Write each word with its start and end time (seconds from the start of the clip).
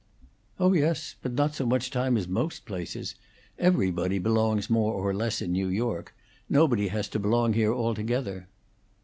"Oh 0.59 0.73
yes. 0.73 1.15
But 1.21 1.33
not 1.33 1.53
so 1.53 1.63
much 1.63 1.91
time 1.91 2.17
as 2.17 2.27
most 2.27 2.65
places. 2.65 3.13
Everybody 3.59 4.17
belongs 4.17 4.67
more 4.67 4.93
or 4.95 5.13
less 5.13 5.43
in 5.43 5.51
New 5.51 5.67
York; 5.67 6.15
nobody 6.49 6.87
has 6.87 7.07
to 7.09 7.19
belong 7.19 7.53
here 7.53 7.71
altogether." 7.71 8.47